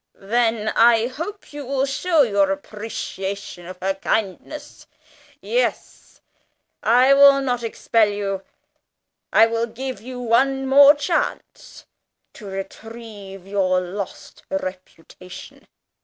[0.15, 4.87] "Then I hope you will show your appreciation of her kindness.
[5.41, 6.21] Yes,
[6.81, 8.41] I will not expel you.
[9.31, 11.85] I will give you one more chance
[12.33, 15.67] to retrieve your lost reputation.